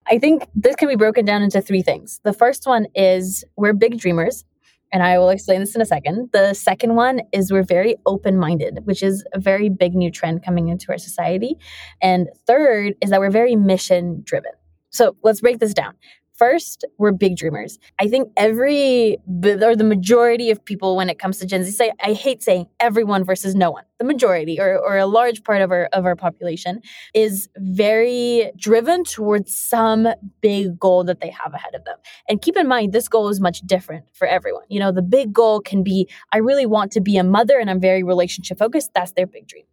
[0.07, 2.19] I think this can be broken down into three things.
[2.23, 4.45] The first one is we're big dreamers
[4.95, 6.29] and I will explain this in a second.
[6.31, 10.41] The second one is we're very open minded, which is a very big new trend
[10.41, 11.57] coming into our society.
[12.01, 14.53] And third is that we're very mission driven.
[14.91, 15.95] So let's break this down.
[16.37, 17.79] First, we're big dreamers.
[17.97, 21.93] I think every, or the majority of people when it comes to Gen Z say,
[22.03, 23.85] I hate saying everyone versus no one.
[23.99, 26.81] The majority or, or a large part of our, of our population
[27.13, 30.09] is very driven towards some
[30.41, 31.95] big goal that they have ahead of them.
[32.27, 34.65] And keep in mind, this goal is much different for everyone.
[34.67, 37.69] You know, the big goal can be, I really want to be a mother and
[37.69, 38.91] I'm very relationship focused.
[38.93, 39.63] That's their big dream.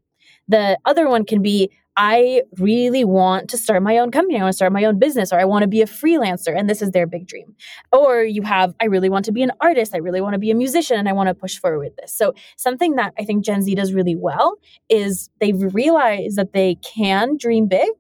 [0.47, 4.39] The other one can be, I really want to start my own company.
[4.39, 6.69] I want to start my own business, or I want to be a freelancer, and
[6.69, 7.55] this is their big dream.
[7.93, 9.95] Or you have, I really want to be an artist.
[9.95, 12.17] I really want to be a musician, and I want to push forward with this.
[12.17, 14.57] So, something that I think Gen Z does really well
[14.89, 17.91] is they realize that they can dream big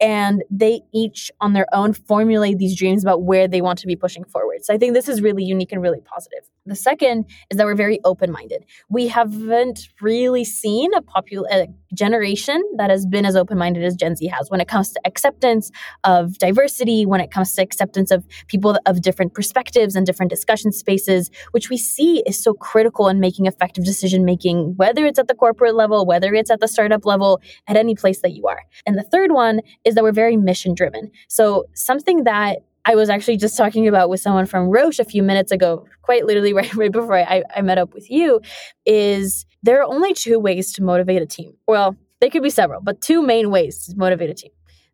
[0.00, 3.96] and they each on their own formulate these dreams about where they want to be
[3.96, 4.64] pushing forward.
[4.64, 6.48] So I think this is really unique and really positive.
[6.70, 8.64] The second is that we're very open minded.
[8.88, 14.14] We haven't really seen a popular generation that has been as open minded as Gen
[14.14, 15.72] Z has when it comes to acceptance
[16.04, 20.70] of diversity, when it comes to acceptance of people of different perspectives and different discussion
[20.70, 25.26] spaces, which we see is so critical in making effective decision making, whether it's at
[25.26, 28.62] the corporate level, whether it's at the startup level, at any place that you are.
[28.86, 31.10] And the third one is that we're very mission driven.
[31.26, 35.22] So something that I was actually just talking about with someone from Roche a few
[35.22, 38.40] minutes ago, quite literally right, right before I, I met up with you,
[38.86, 41.54] is there are only two ways to motivate a team.
[41.66, 44.50] Well, there could be several, but two main ways to motivate a team.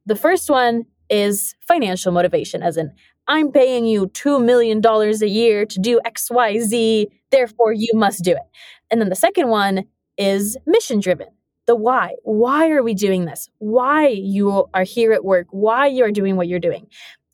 [0.07, 2.93] The first one is financial motivation, as in,
[3.29, 8.43] I'm paying you $2 million a year to do XYZ, therefore you must do it.
[8.91, 9.85] And then the second one
[10.17, 11.29] is mission driven
[11.67, 12.15] the why.
[12.23, 13.51] Why are we doing this?
[13.59, 15.49] Why you are here at work?
[15.51, 16.87] Why you are doing what you're doing?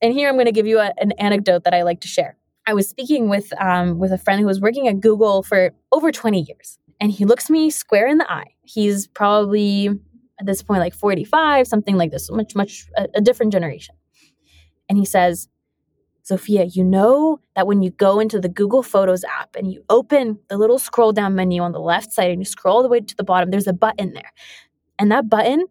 [0.03, 2.37] And here I'm going to give you a, an anecdote that I like to share.
[2.67, 6.13] I was speaking with um, with a friend who was working at Google for over
[6.13, 8.55] 20 years, and he looks me square in the eye.
[8.65, 9.89] He's probably
[10.39, 13.95] at this point like 45, something like this, much, much a, a different generation.
[14.89, 15.49] And he says,
[16.23, 20.39] Sophia, you know that when you go into the Google Photos app and you open
[20.49, 23.01] the little scroll down menu on the left side and you scroll all the way
[23.01, 24.33] to the bottom, there's a button there.
[24.99, 25.67] And that button,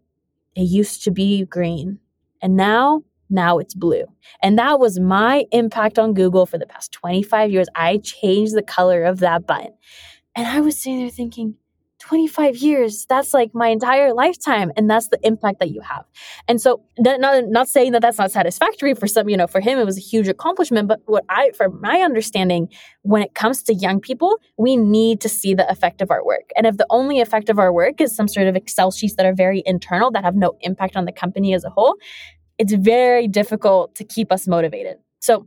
[0.54, 1.98] it used to be green.
[2.42, 4.04] And now, now it's blue.
[4.42, 7.68] And that was my impact on Google for the past 25 years.
[7.74, 9.72] I changed the color of that button.
[10.36, 11.56] And I was sitting there thinking,
[12.02, 16.04] 25 years that's like my entire lifetime and that's the impact that you have
[16.48, 19.78] and so not not saying that that's not satisfactory for some you know for him
[19.78, 22.68] it was a huge accomplishment but what i for my understanding
[23.02, 26.50] when it comes to young people we need to see the effect of our work
[26.56, 29.24] and if the only effect of our work is some sort of excel sheets that
[29.24, 31.94] are very internal that have no impact on the company as a whole
[32.58, 35.46] it's very difficult to keep us motivated so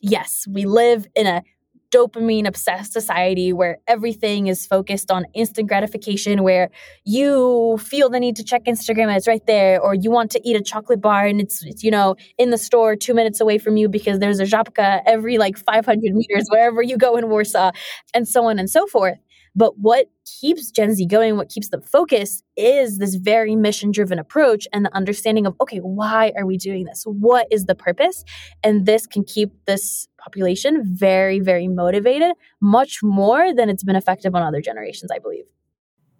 [0.00, 1.42] yes we live in a
[1.90, 6.70] dopamine obsessed society where everything is focused on instant gratification, where
[7.04, 10.48] you feel the need to check Instagram and it's right there, or you want to
[10.48, 13.58] eat a chocolate bar and it's, it's you know, in the store two minutes away
[13.58, 17.72] from you because there's a Żabka every like 500 meters wherever you go in Warsaw,
[18.14, 19.18] and so on and so forth.
[19.54, 20.06] But what
[20.40, 24.84] keeps Gen Z going, what keeps them focused is this very mission driven approach and
[24.84, 27.04] the understanding of, okay, why are we doing this?
[27.04, 28.24] What is the purpose?
[28.62, 34.34] And this can keep this population very, very motivated, much more than it's been effective
[34.34, 35.44] on other generations, I believe.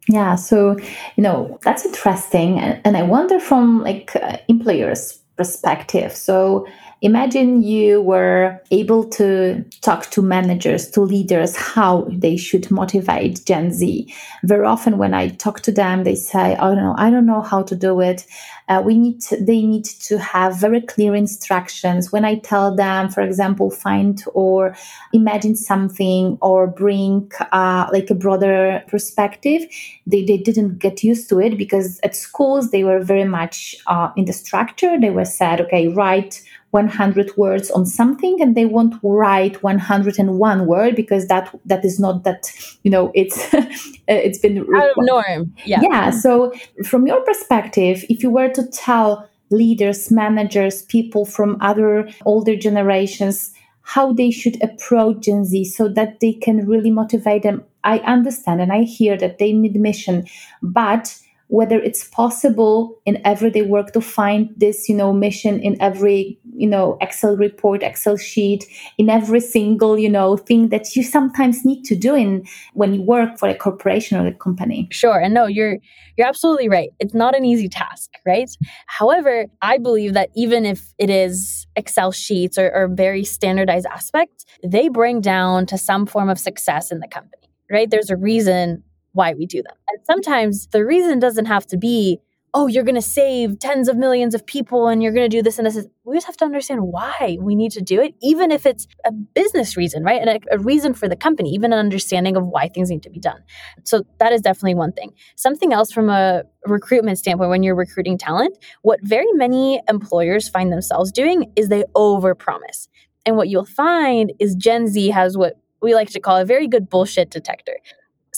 [0.08, 0.76] Yeah, so
[1.16, 6.12] you know that's interesting, and, and I wonder from like uh, employers' perspective.
[6.16, 6.66] So
[7.02, 13.72] Imagine you were able to talk to managers, to leaders, how they should motivate Gen
[13.72, 14.12] Z.
[14.44, 17.62] Very often, when I talk to them, they say, "Oh no, I don't know how
[17.62, 18.26] to do it."
[18.68, 22.12] Uh, we need to, they need to have very clear instructions.
[22.12, 24.76] When I tell them, for example, find or
[25.12, 29.62] imagine something or bring uh, like a broader perspective,
[30.06, 34.10] they, they didn't get used to it because at schools they were very much uh,
[34.16, 35.00] in the structure.
[35.00, 40.94] They were said, okay, write 100 words on something and they won't write 101 word
[40.94, 42.52] because that that is not that
[42.82, 43.66] you know it's uh,
[44.06, 45.52] it's been out of norm.
[45.64, 45.80] Yeah.
[45.82, 46.10] Yeah.
[46.10, 46.52] So
[46.84, 53.52] from your perspective if you were to tell leaders managers people from other older generations
[53.82, 58.60] how they should approach gen z so that they can really motivate them i understand
[58.60, 60.24] and i hear that they need mission
[60.62, 61.18] but
[61.50, 66.66] whether it's possible in everyday work to find this you know mission in every you
[66.66, 68.64] know excel report excel sheet
[68.98, 73.02] in every single you know thing that you sometimes need to do in when you
[73.02, 74.88] work for a corporation or a company.
[74.92, 75.78] Sure and no you're
[76.16, 76.90] you're absolutely right.
[77.00, 78.50] It's not an easy task right?
[78.86, 84.44] However i believe that even if it is excel sheets or, or very standardized aspects
[84.62, 87.88] they bring down to some form of success in the company right?
[87.88, 89.76] There's a reason why we do them.
[89.88, 92.20] And sometimes the reason doesn't have to be,
[92.52, 95.40] oh, you're going to save tens of millions of people and you're going to do
[95.40, 95.86] this and this.
[96.04, 99.12] We just have to understand why we need to do it, even if it's a
[99.12, 100.20] business reason, right?
[100.20, 103.10] And a, a reason for the company, even an understanding of why things need to
[103.10, 103.40] be done.
[103.84, 105.12] So that is definitely one thing.
[105.36, 110.72] Something else from a recruitment standpoint, when you're recruiting talent, what very many employers find
[110.72, 112.88] themselves doing is they overpromise.
[113.24, 116.66] And what you'll find is Gen Z has what we like to call a very
[116.66, 117.78] good bullshit detector.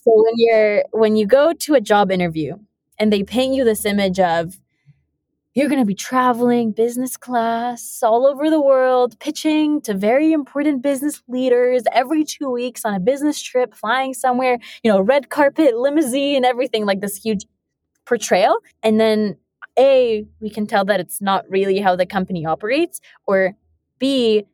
[0.05, 2.57] So when you're when you go to a job interview
[2.99, 4.59] and they paint you this image of
[5.55, 10.83] you're going to be traveling business class all over the world, pitching to very important
[10.83, 15.77] business leaders every two weeks on a business trip, flying somewhere, you know, red carpet,
[15.77, 17.45] limousine, everything like this huge
[18.07, 18.57] portrayal.
[18.83, 19.37] And then,
[19.79, 23.53] A, we can tell that it's not really how the company operates, or
[23.99, 24.45] B,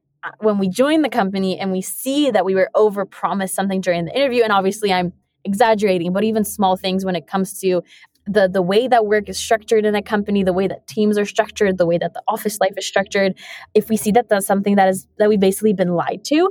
[0.40, 4.06] when we join the company and we see that we were over promised something during
[4.06, 5.12] the interview, and obviously I'm
[5.44, 7.82] exaggerating, but even small things when it comes to
[8.26, 11.24] the the way that work is structured in a company, the way that teams are
[11.24, 13.34] structured, the way that the office life is structured,
[13.74, 16.50] if we see that that's something that is that we've basically been lied to,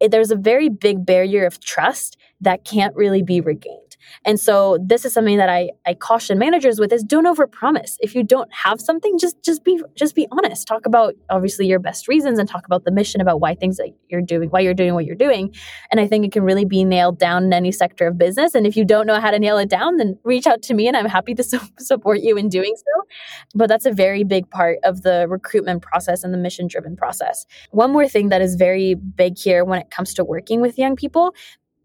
[0.00, 3.91] there's a very big barrier of trust that can't really be regained.
[4.24, 7.96] And so this is something that I, I caution managers with is don't overpromise.
[8.00, 10.66] If you don't have something, just just be just be honest.
[10.66, 13.90] Talk about obviously your best reasons and talk about the mission about why things that
[14.08, 15.54] you're doing, why you're doing what you're doing.
[15.90, 18.54] And I think it can really be nailed down in any sector of business.
[18.54, 20.88] And if you don't know how to nail it down, then reach out to me
[20.88, 21.44] and I'm happy to
[21.78, 23.06] support you in doing so.
[23.54, 27.46] But that's a very big part of the recruitment process and the mission driven process.
[27.70, 30.96] One more thing that is very big here when it comes to working with young
[30.96, 31.34] people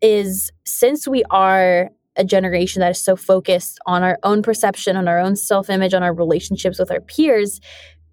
[0.01, 5.07] is since we are a generation that is so focused on our own perception, on
[5.07, 7.61] our own self image, on our relationships with our peers,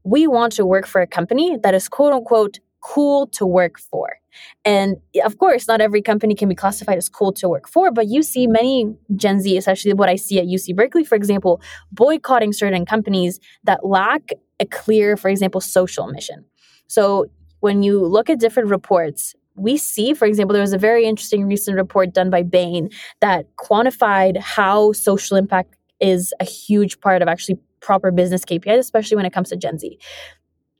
[0.05, 4.19] we want to work for a company that is quote unquote cool to work for.
[4.65, 8.09] And of course, not every company can be classified as cool to work for, but
[8.09, 12.53] you see many Gen Z, especially what I see at UC Berkeley, for example, boycotting
[12.53, 16.45] certain companies that lack a clear, for example, social mission.
[16.87, 17.27] So
[17.61, 21.47] when you look at different reports, we see, for example, there was a very interesting
[21.47, 22.91] recent report done by Bain
[23.21, 29.17] that quantified how social impact is a huge part of actually proper business KPIs, especially
[29.17, 29.99] when it comes to Gen Z.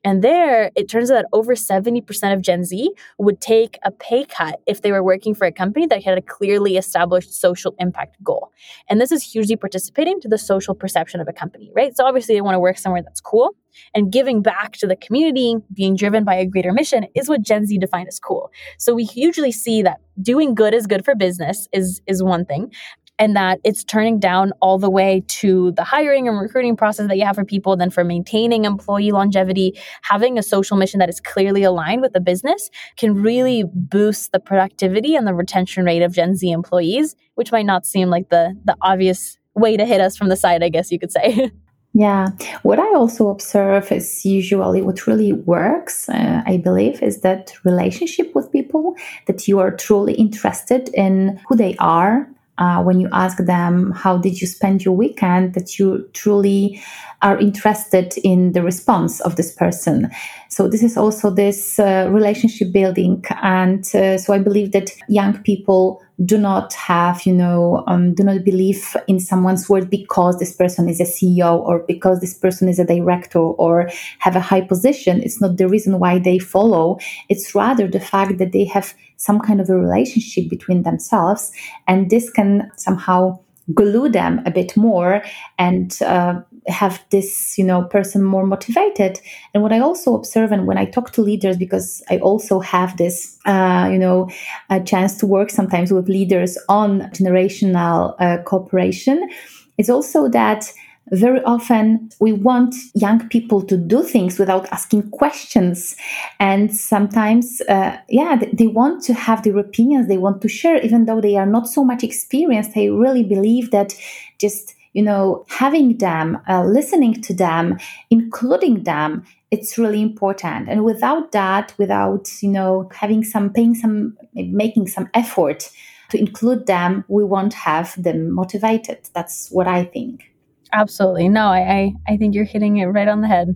[0.05, 4.23] And there, it turns out that over 70% of Gen Z would take a pay
[4.23, 8.23] cut if they were working for a company that had a clearly established social impact
[8.23, 8.51] goal.
[8.87, 11.97] And this is hugely participating to the social perception of a company, right?
[11.97, 13.55] So obviously, they want to work somewhere that's cool.
[13.93, 17.65] And giving back to the community, being driven by a greater mission, is what Gen
[17.65, 18.51] Z define as cool.
[18.77, 22.71] So we hugely see that doing good is good for business is is one thing
[23.19, 27.17] and that it's turning down all the way to the hiring and recruiting process that
[27.17, 31.19] you have for people, then for maintaining employee longevity, having a social mission that is
[31.19, 36.13] clearly aligned with the business can really boost the productivity and the retention rate of
[36.13, 40.17] Gen Z employees, which might not seem like the the obvious way to hit us
[40.17, 41.51] from the side, I guess you could say.
[41.97, 42.31] Yeah,
[42.63, 48.35] what I also observe is usually what really works, uh, I believe, is that relationship
[48.35, 48.95] with people,
[49.27, 52.27] that you are truly interested in who they are,
[52.57, 55.53] uh, when you ask them how did you spend your weekend?
[55.53, 56.81] that you truly
[57.25, 60.11] are interested in the response of this person.
[60.49, 65.33] So this is also this uh, relationship building and uh, so i believe that young
[65.43, 70.55] people do not have you know um, do not believe in someone's word because this
[70.55, 74.61] person is a ceo or because this person is a director or have a high
[74.61, 75.21] position.
[75.21, 76.99] It's not the reason why they follow.
[77.27, 81.51] It's rather the fact that they have some kind of a relationship between themselves
[81.87, 83.39] and this can somehow
[83.73, 85.23] glue them a bit more
[85.57, 89.19] and uh, have this you know person more motivated.
[89.53, 92.97] And what i also observe and when i talk to leaders because i also have
[92.97, 94.29] this uh, you know
[94.69, 99.29] a chance to work sometimes with leaders on generational uh, cooperation
[99.77, 100.71] is also that
[101.11, 105.95] very often we want young people to do things without asking questions.
[106.39, 111.05] And sometimes uh, yeah they want to have their opinions they want to share even
[111.05, 112.73] though they are not so much experienced.
[112.73, 113.93] They really believe that
[114.39, 117.77] just you know having them uh, listening to them
[118.09, 120.67] including them it's really important.
[120.69, 125.69] And without that without you know having some paying some making some effort
[126.09, 129.09] to include them we won't have them motivated.
[129.13, 130.31] That's what i think
[130.75, 131.29] Absolutely.
[131.29, 133.55] No, I, I, I think you're hitting it right on the head.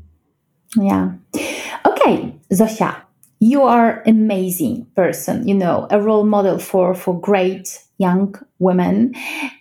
[0.77, 1.13] Yeah.
[1.85, 2.95] Okay, Zosia,
[3.39, 9.13] you are amazing person, you know, a role model for, for great young women.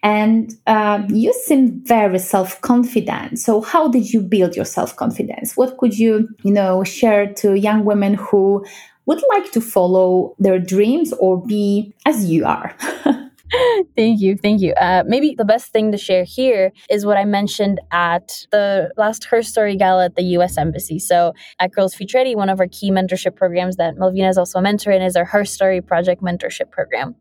[0.02, 3.38] And uh, you seem very self-confident.
[3.40, 5.56] So how did you build your self-confidence?
[5.56, 8.64] What could you, you know, share to young women who
[9.06, 12.76] would like to follow their dreams or be as you are?
[13.96, 14.36] thank you.
[14.36, 14.74] Thank you.
[14.74, 19.24] Uh, maybe the best thing to share here is what I mentioned at the last
[19.24, 20.98] Her Story Gala at the US Embassy.
[20.98, 24.58] So at Girls Future Ready, one of our key mentorship programs that Melvina is also
[24.58, 27.14] a mentor in is our Her Story Project mentorship program.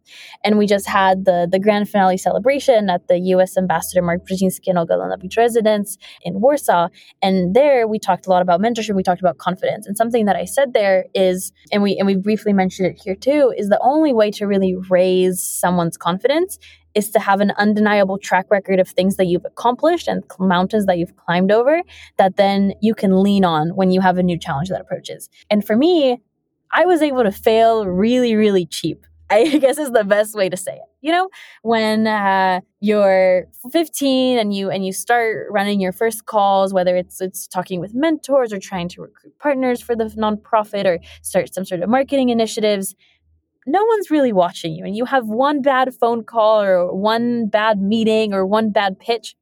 [0.43, 4.67] And we just had the, the grand finale celebration at the US Ambassador Mark Brzezinski
[4.67, 6.89] and Olga Lanowicz residence in Warsaw.
[7.21, 8.95] And there we talked a lot about mentorship.
[8.95, 9.88] We talked about confidence.
[9.88, 13.15] And something that I said there is, and we and we briefly mentioned it here
[13.15, 16.57] too, is the only way to really raise someone's confidence confidence
[16.95, 20.97] is to have an undeniable track record of things that you've accomplished and mountains that
[20.97, 21.82] you've climbed over
[22.18, 25.30] that then you can lean on when you have a new challenge that approaches.
[25.49, 26.20] And for me,
[26.72, 29.05] I was able to fail really, really cheap.
[29.30, 30.89] I guess is the best way to say it.
[31.01, 31.30] You know,
[31.61, 37.22] when uh, you're 15 and you and you start running your first calls, whether it's
[37.22, 41.65] it's talking with mentors or trying to recruit partners for the nonprofit or start some
[41.65, 42.95] sort of marketing initiatives,
[43.68, 47.82] no one's really watching you and you have one bad phone call or one bad
[47.82, 49.36] meeting or one bad pitch,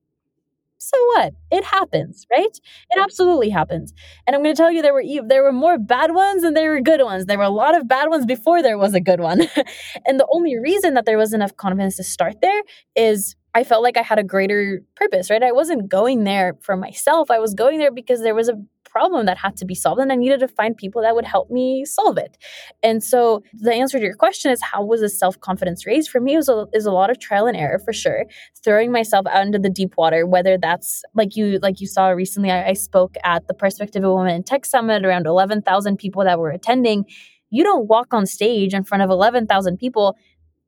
[0.85, 1.33] so what?
[1.51, 2.59] It happens, right?
[2.91, 3.93] It absolutely happens.
[4.27, 6.71] And I'm going to tell you there were there were more bad ones than there
[6.71, 7.25] were good ones.
[7.25, 9.41] There were a lot of bad ones before there was a good one.
[10.05, 12.61] and the only reason that there was enough confidence to start there
[12.95, 15.41] is I felt like I had a greater purpose, right?
[15.41, 17.31] I wasn't going there for myself.
[17.31, 18.55] I was going there because there was a
[18.95, 21.51] problem that had to be solved and I needed to find people that would help
[21.51, 22.37] me solve it.
[22.81, 26.09] And so the answer to your question is how was this self-confidence raised?
[26.09, 28.23] For me, it was a, is a lot of trial and error for sure.
[28.63, 32.51] Throwing myself out into the deep water, whether that's like you like you saw recently,
[32.51, 36.51] I, I spoke at the Perspektywy Women in Tech Summit, around 11,000 people that were
[36.51, 37.03] attending.
[37.49, 40.15] You don't walk on stage in front of 11,000 people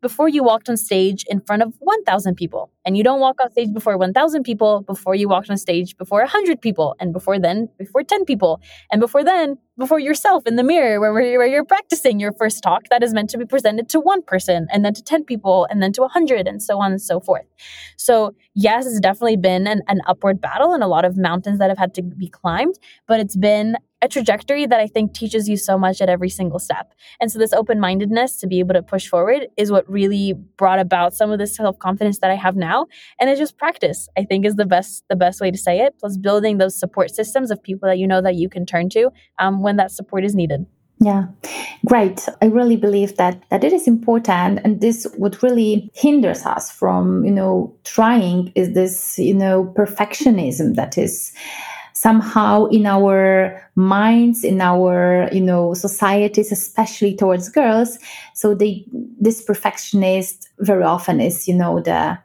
[0.02, 2.72] before you walked on stage in front of 1,000 people.
[2.86, 6.20] And you don't walk on stage before 1,000 people before you walked on stage before
[6.20, 6.95] 100 people.
[7.00, 8.62] And before then, before 10 people.
[8.91, 12.84] And before then, before yourself in the mirror where, where you're practicing your first talk
[12.89, 15.82] that is meant to be presented to one person and then to 10 people and
[15.82, 17.45] then to 100 and so on and so forth.
[17.95, 21.69] So, yes, it's definitely been an, an upward battle and a lot of mountains that
[21.69, 25.57] have had to be climbed, but it's been a trajectory that I think teaches you
[25.57, 26.93] so much at every single step.
[27.19, 31.15] And so this open-mindedness to be able to push forward is what really brought about
[31.15, 32.86] some of the self-confidence that I have now.
[33.19, 35.95] And it's just practice, I think is the best the best way to say it,
[35.99, 39.09] plus building those support systems of people that you know that you can turn to
[39.39, 40.65] um, when that support is needed.
[40.99, 41.26] Yeah,
[41.86, 42.28] great.
[42.41, 47.24] I really believe that that it is important, and this what really hinders us from
[47.24, 51.34] you know trying is this you know perfectionism that is
[51.93, 57.97] somehow in our minds in our you know societies especially towards girls
[58.36, 58.86] so they
[59.20, 62.15] this perfectionist very often is you know the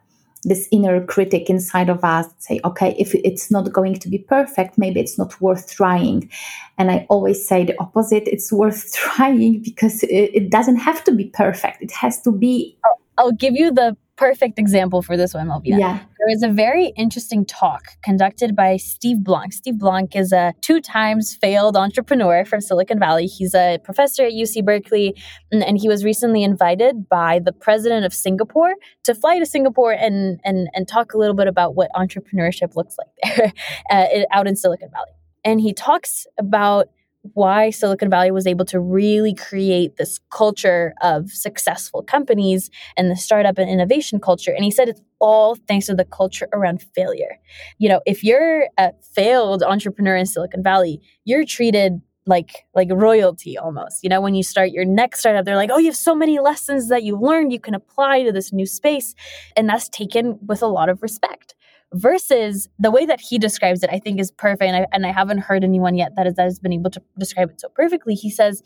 [0.43, 4.77] this inner critic inside of us say okay if it's not going to be perfect
[4.77, 6.29] maybe it's not worth trying.
[6.77, 11.11] And i always say the opposite it's worth trying because it, it doesn't have to
[11.11, 11.81] be perfect.
[11.81, 12.77] It has to be
[13.17, 15.79] I'll give you the perfect example for this one, Malvina.
[15.79, 15.97] Yeah.
[15.97, 19.53] There was a very interesting talk conducted by Steve Blank.
[19.53, 23.25] Steve Blank is a two times failed entrepreneur from Silicon Valley.
[23.25, 25.15] He's a professor at UC Berkeley,
[25.51, 29.91] and, and, he was recently invited by the president of Singapore to fly to Singapore
[29.91, 33.51] and, and, and talk a little bit about what entrepreneurship looks like there
[33.89, 35.11] uh, out in Silicon Valley.
[35.43, 36.87] And he talks about
[37.33, 43.15] why Silicon Valley was able to really create this culture of successful companies and the
[43.15, 44.51] startup and innovation culture.
[44.51, 47.39] And he said it's all thanks to the culture around failure.
[47.77, 53.57] You know, if you're a failed entrepreneur in Silicon Valley, you're treated like like royalty
[53.57, 56.15] almost you know when you start your next startup they're like oh you have so
[56.15, 59.13] many lessons that you've learned you can apply to this new space
[59.57, 61.55] and that's taken with a lot of respect
[61.93, 64.63] versus the way that he describes it, I think is perfect.
[64.63, 67.01] And I, and I haven't heard anyone yet that, is, that has been able to
[67.17, 68.15] describe it so perfectly.
[68.15, 68.61] He says,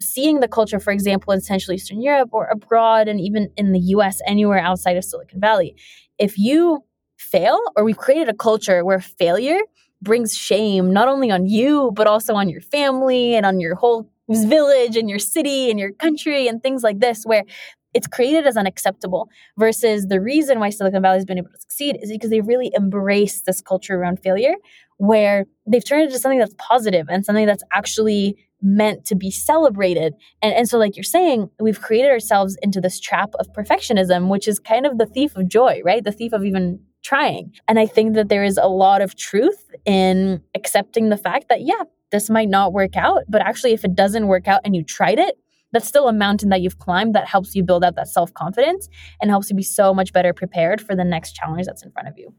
[0.00, 3.80] seeing the culture, for example, in Central Eastern Europe or abroad, and even in the
[3.80, 5.74] US, anywhere outside of Silicon Valley,
[6.18, 6.84] if you
[7.18, 9.60] fail or we've created a culture where failure
[10.02, 14.10] brings shame not only on you, but also on your family and on your whole
[14.28, 17.44] village and your city and your country and things like this, where
[17.92, 19.28] it's created as unacceptable
[19.58, 22.70] versus the reason why Silicon Valley has been able to succeed is because they really
[22.74, 24.54] embrace this culture around failure
[24.98, 29.30] where they've turned it into something that's positive and something that's actually meant to be
[29.30, 30.14] celebrated.
[30.42, 34.46] And, and so, like you're saying, we've created ourselves into this trap of perfectionism, which
[34.46, 36.04] is kind of the thief of joy, right?
[36.04, 37.52] The thief of even trying.
[37.68, 41.62] And I think that there is a lot of truth in accepting the fact that,
[41.62, 44.82] yeah, this might not work out, but actually, if it doesn't work out and you
[44.82, 45.38] tried it,
[45.72, 48.88] that's still a mountain that you've climbed that helps you build up that self confidence
[49.20, 52.08] and helps you be so much better prepared for the next challenge that's in front
[52.08, 52.34] of you.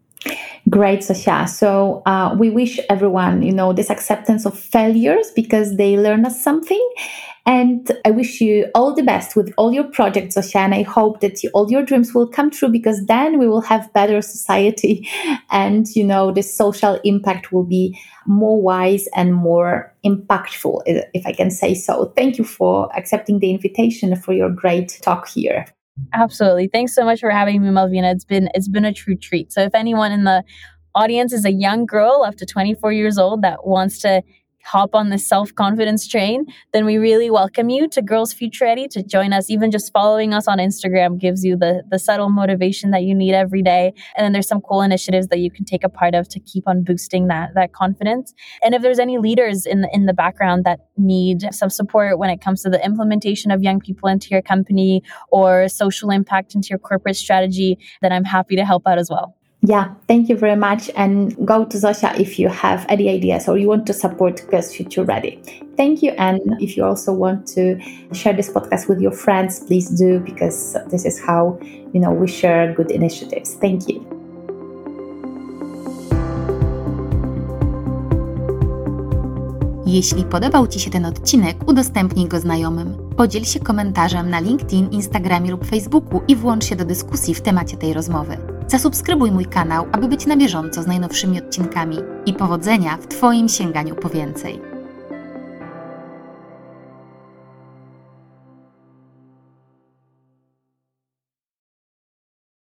[0.69, 1.49] Great, Zosia.
[1.49, 6.41] So uh, we wish everyone, you know, this acceptance of failures because they learn us
[6.41, 6.87] something.
[7.47, 10.57] And I wish you all the best with all your projects, Zosia.
[10.57, 13.61] And I hope that you, all your dreams will come true because then we will
[13.61, 15.07] have better society,
[15.51, 21.33] and you know, the social impact will be more wise and more impactful, if I
[21.33, 22.13] can say so.
[22.15, 25.65] Thank you for accepting the invitation for your great talk here.
[26.13, 26.67] Absolutely.
[26.67, 28.11] Thanks so much for having me, Malvina.
[28.13, 29.51] It's been it's been a true treat.
[29.51, 30.43] So if anyone in the
[30.95, 34.21] audience is a young girl up to 24 years old that wants to
[34.65, 38.87] hop on the self confidence train, then we really welcome you to Girls Future Ready
[38.89, 39.49] to join us.
[39.49, 43.33] Even just following us on Instagram gives you the, the subtle motivation that you need
[43.33, 43.93] every day.
[44.15, 46.67] And then there's some cool initiatives that you can take a part of to keep
[46.67, 48.33] on boosting that, that confidence.
[48.63, 52.29] And if there's any leaders in the, in the background that need some support when
[52.29, 56.69] it comes to the implementation of young people into your company or social impact into
[56.69, 59.35] your corporate strategy, then I'm happy to help out as well.
[59.63, 60.89] Yeah, thank you very much.
[60.95, 64.75] And go to Zosia if you have any ideas or you want to support Girls
[64.75, 65.39] Future Ready.
[65.77, 66.11] Thank you.
[66.17, 67.79] And if you also want to
[68.11, 71.59] share this podcast with your friends, please do because this is how,
[71.93, 73.53] you know, we share good initiatives.
[73.55, 74.20] Thank you.
[79.91, 82.97] Jeśli podobał Ci się ten odcinek, udostępnij go znajomym.
[83.17, 87.77] Podziel się komentarzem na LinkedIn, Instagramie lub Facebooku i włącz się do dyskusji w temacie
[87.77, 88.37] tej rozmowy.
[88.67, 93.95] Zasubskrybuj mój kanał, aby być na bieżąco z najnowszymi odcinkami i powodzenia w Twoim sięganiu
[93.95, 94.70] po więcej.